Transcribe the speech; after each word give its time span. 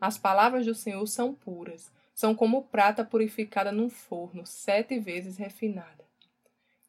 As 0.00 0.18
palavras 0.18 0.66
do 0.66 0.74
Senhor 0.74 1.06
são 1.06 1.32
puras, 1.32 1.90
são 2.14 2.34
como 2.34 2.62
prata 2.62 3.04
purificada 3.04 3.72
num 3.72 3.88
forno, 3.88 4.44
sete 4.44 4.98
vezes 4.98 5.36
refinada. 5.36 6.04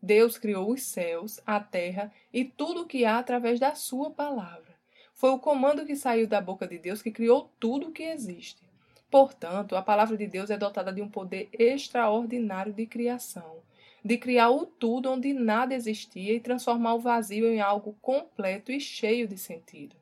Deus 0.02 0.38
criou 0.38 0.72
os 0.72 0.84
céus, 0.84 1.40
a 1.46 1.60
terra 1.60 2.12
e 2.32 2.46
tudo 2.46 2.82
o 2.82 2.86
que 2.86 3.06
há 3.06 3.18
através 3.18 3.60
da 3.60 3.74
sua 3.76 4.12
palavra. 4.12 4.76
Foi 5.14 5.32
o 5.32 5.40
comando 5.40 5.86
que 5.86 5.96
saiu 5.96 6.28
da 6.28 6.40
boca 6.40 6.68
de 6.68 6.78
Deus 6.78 7.02
que 7.02 7.12
criou 7.12 7.52
tudo 7.60 7.88
o 7.88 7.92
que 7.92 8.04
existe. 8.04 8.68
Portanto, 9.10 9.76
a 9.76 9.82
palavra 9.82 10.16
de 10.18 10.28
Deus 10.28 10.50
é 10.50 10.58
dotada 10.58 10.92
de 10.92 11.02
um 11.02 11.10
poder 11.10 11.50
extraordinário 11.52 12.74
de 12.74 12.86
criação, 12.86 13.64
de 14.04 14.18
criar 14.18 14.52
o 14.52 14.66
tudo 14.66 15.12
onde 15.12 15.34
nada 15.34 15.74
existia 15.74 16.34
e 16.34 16.40
transformar 16.40 16.96
o 16.96 17.00
vazio 17.00 17.48
em 17.48 17.60
algo 17.60 17.98
completo 18.02 18.72
e 18.72 18.80
cheio 18.80 19.28
de 19.28 19.38
sentido. 19.38 19.96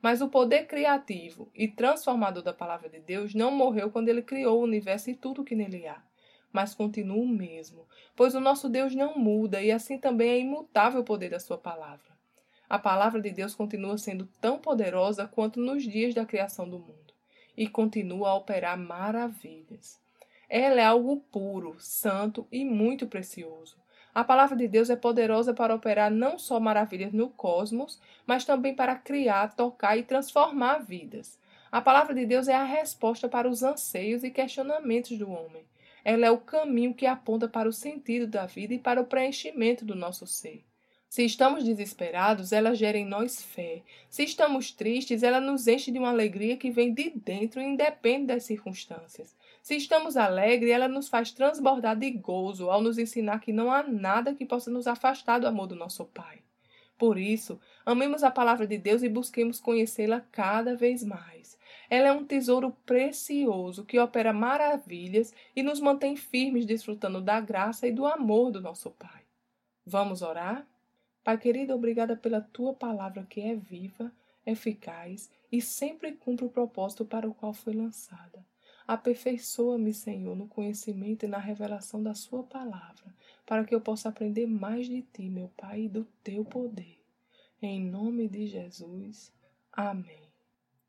Mas 0.00 0.20
o 0.20 0.28
poder 0.28 0.66
criativo 0.66 1.50
e 1.54 1.66
transformador 1.66 2.42
da 2.42 2.52
palavra 2.52 2.88
de 2.88 3.00
Deus 3.00 3.34
não 3.34 3.50
morreu 3.50 3.90
quando 3.90 4.08
ele 4.08 4.22
criou 4.22 4.60
o 4.60 4.64
universo 4.64 5.10
e 5.10 5.14
tudo 5.14 5.44
que 5.44 5.54
nele 5.54 5.86
há, 5.86 6.02
mas 6.52 6.74
continua 6.74 7.16
o 7.16 7.26
mesmo, 7.26 7.86
pois 8.14 8.34
o 8.34 8.40
nosso 8.40 8.68
Deus 8.68 8.94
não 8.94 9.18
muda 9.18 9.62
e 9.62 9.70
assim 9.70 9.98
também 9.98 10.30
é 10.30 10.38
imutável 10.38 11.00
o 11.00 11.04
poder 11.04 11.30
da 11.30 11.40
sua 11.40 11.58
palavra. 11.58 12.16
A 12.68 12.78
palavra 12.78 13.20
de 13.20 13.30
Deus 13.30 13.54
continua 13.54 13.96
sendo 13.96 14.28
tão 14.40 14.58
poderosa 14.58 15.26
quanto 15.26 15.60
nos 15.60 15.84
dias 15.84 16.14
da 16.14 16.26
criação 16.26 16.68
do 16.68 16.78
mundo 16.78 17.14
e 17.56 17.68
continua 17.68 18.30
a 18.30 18.34
operar 18.34 18.76
maravilhas. 18.76 20.00
Ela 20.48 20.80
é 20.80 20.84
algo 20.84 21.18
puro, 21.32 21.76
santo 21.78 22.46
e 22.50 22.64
muito 22.64 23.06
precioso. 23.06 23.76
A 24.16 24.24
palavra 24.24 24.56
de 24.56 24.66
Deus 24.66 24.88
é 24.88 24.96
poderosa 24.96 25.52
para 25.52 25.74
operar 25.74 26.10
não 26.10 26.38
só 26.38 26.58
maravilhas 26.58 27.12
no 27.12 27.28
cosmos, 27.28 28.00
mas 28.26 28.46
também 28.46 28.74
para 28.74 28.94
criar, 28.94 29.54
tocar 29.54 29.98
e 29.98 30.02
transformar 30.02 30.78
vidas. 30.78 31.38
A 31.70 31.82
palavra 31.82 32.14
de 32.14 32.24
Deus 32.24 32.48
é 32.48 32.54
a 32.54 32.64
resposta 32.64 33.28
para 33.28 33.46
os 33.46 33.62
anseios 33.62 34.24
e 34.24 34.30
questionamentos 34.30 35.18
do 35.18 35.30
homem. 35.30 35.66
Ela 36.02 36.24
é 36.24 36.30
o 36.30 36.38
caminho 36.38 36.94
que 36.94 37.04
aponta 37.04 37.46
para 37.46 37.68
o 37.68 37.72
sentido 37.74 38.26
da 38.26 38.46
vida 38.46 38.72
e 38.72 38.78
para 38.78 39.02
o 39.02 39.04
preenchimento 39.04 39.84
do 39.84 39.94
nosso 39.94 40.26
ser. 40.26 40.64
Se 41.08 41.24
estamos 41.24 41.64
desesperados, 41.64 42.52
ela 42.52 42.74
gera 42.74 42.98
em 42.98 43.04
nós 43.04 43.40
fé. 43.42 43.82
Se 44.10 44.24
estamos 44.24 44.70
tristes, 44.72 45.22
ela 45.22 45.40
nos 45.40 45.66
enche 45.66 45.90
de 45.90 45.98
uma 45.98 46.10
alegria 46.10 46.56
que 46.56 46.70
vem 46.70 46.92
de 46.92 47.10
dentro 47.10 47.60
e 47.60 47.64
independe 47.64 48.26
das 48.26 48.44
circunstâncias. 48.44 49.34
Se 49.62 49.76
estamos 49.76 50.16
alegres, 50.16 50.70
ela 50.70 50.88
nos 50.88 51.08
faz 51.08 51.30
transbordar 51.32 51.96
de 51.96 52.10
gozo 52.10 52.70
ao 52.70 52.82
nos 52.82 52.98
ensinar 52.98 53.40
que 53.40 53.52
não 53.52 53.70
há 53.70 53.82
nada 53.82 54.34
que 54.34 54.44
possa 54.44 54.70
nos 54.70 54.86
afastar 54.86 55.38
do 55.38 55.46
amor 55.46 55.68
do 55.68 55.76
nosso 55.76 56.04
Pai. 56.04 56.40
Por 56.98 57.18
isso, 57.18 57.60
amemos 57.84 58.22
a 58.22 58.30
palavra 58.30 58.66
de 58.66 58.78
Deus 58.78 59.02
e 59.02 59.08
busquemos 59.08 59.60
conhecê-la 59.60 60.20
cada 60.32 60.74
vez 60.74 61.02
mais. 61.02 61.58
Ela 61.90 62.08
é 62.08 62.12
um 62.12 62.24
tesouro 62.24 62.76
precioso 62.84 63.84
que 63.84 63.98
opera 63.98 64.32
maravilhas 64.32 65.34
e 65.54 65.62
nos 65.62 65.78
mantém 65.78 66.16
firmes 66.16 66.66
desfrutando 66.66 67.20
da 67.20 67.40
graça 67.40 67.86
e 67.86 67.92
do 67.92 68.06
amor 68.06 68.50
do 68.50 68.60
nosso 68.60 68.90
Pai. 68.90 69.22
Vamos 69.84 70.22
orar? 70.22 70.66
Pai 71.26 71.38
querido, 71.38 71.74
obrigada 71.74 72.14
pela 72.14 72.40
tua 72.40 72.72
palavra 72.72 73.26
que 73.28 73.40
é 73.40 73.56
viva, 73.56 74.12
eficaz 74.46 75.28
e 75.50 75.60
sempre 75.60 76.12
cumpre 76.12 76.44
o 76.44 76.48
propósito 76.48 77.04
para 77.04 77.28
o 77.28 77.34
qual 77.34 77.52
foi 77.52 77.72
lançada. 77.72 78.46
Aperfeiçoa-me, 78.86 79.92
Senhor, 79.92 80.36
no 80.36 80.46
conhecimento 80.46 81.24
e 81.24 81.28
na 81.28 81.38
revelação 81.38 82.00
da 82.00 82.14
Sua 82.14 82.44
palavra, 82.44 83.12
para 83.44 83.64
que 83.64 83.74
eu 83.74 83.80
possa 83.80 84.08
aprender 84.08 84.46
mais 84.46 84.86
de 84.86 85.02
Ti, 85.02 85.28
meu 85.28 85.50
Pai, 85.56 85.80
e 85.80 85.88
do 85.88 86.04
Teu 86.22 86.44
poder. 86.44 87.02
Em 87.60 87.84
nome 87.84 88.28
de 88.28 88.46
Jesus. 88.46 89.32
Amém. 89.72 90.30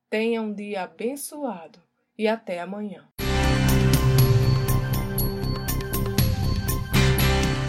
Tenha 0.08 0.40
um 0.40 0.54
dia 0.54 0.84
abençoado 0.84 1.82
e 2.16 2.28
até 2.28 2.60
amanhã. 2.60 3.12